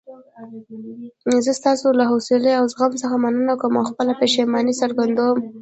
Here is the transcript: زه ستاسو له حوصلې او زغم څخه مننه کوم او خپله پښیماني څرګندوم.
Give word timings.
زه 1.45 1.51
ستاسو 1.59 1.87
له 1.99 2.03
حوصلې 2.09 2.51
او 2.59 2.63
زغم 2.73 2.91
څخه 3.01 3.15
مننه 3.23 3.53
کوم 3.61 3.73
او 3.79 3.89
خپله 3.91 4.13
پښیماني 4.21 4.73
څرګندوم. 4.81 5.37